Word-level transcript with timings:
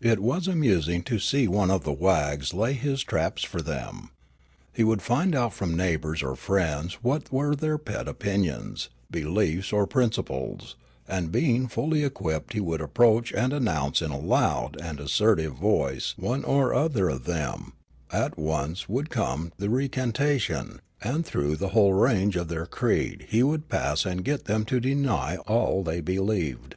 It 0.00 0.18
was 0.18 0.48
amusing 0.48 1.04
to 1.04 1.20
see 1.20 1.46
one 1.46 1.70
of 1.70 1.84
the 1.84 1.92
wags 1.92 2.52
lay 2.52 2.72
his 2.72 3.04
traps 3.04 3.42
26o 3.44 3.48
Riallaro 3.48 3.50
for 3.50 3.62
them. 3.62 4.10
He 4.72 4.82
would 4.82 5.00
find 5.00 5.32
out 5.32 5.52
from 5.52 5.76
neighbours 5.76 6.24
or 6.24 6.34
friends 6.34 6.94
what 7.04 7.30
were 7.30 7.54
their 7.54 7.78
pet 7.78 8.08
opinions, 8.08 8.88
beliefs, 9.12 9.72
or 9.72 9.86
prin 9.86 10.10
ciples, 10.10 10.74
and 11.06 11.30
being 11.30 11.68
fully 11.68 12.02
equipped 12.02 12.52
he 12.52 12.58
would 12.58 12.80
approach 12.80 13.32
and 13.32 13.52
announce 13.52 14.02
in 14.02 14.10
a 14.10 14.18
loud 14.18 14.76
and 14.82 14.98
assertive 14.98 15.54
voice 15.54 16.14
one 16.16 16.42
or 16.42 16.74
other 16.74 17.08
of 17.08 17.22
them; 17.24 17.74
at 18.10 18.36
once 18.36 18.88
would 18.88 19.08
come 19.08 19.52
the 19.56 19.70
recantation; 19.70 20.80
and 21.00 21.24
through 21.24 21.54
the 21.54 21.68
whole 21.68 21.92
range 21.92 22.34
of 22.34 22.48
their 22.48 22.66
creed 22.66 23.26
he 23.28 23.44
would 23.44 23.68
pass 23.68 24.04
and 24.04 24.24
get 24.24 24.46
them 24.46 24.64
to 24.64 24.80
deny 24.80 25.36
all 25.46 25.84
they 25.84 26.00
believed. 26.00 26.74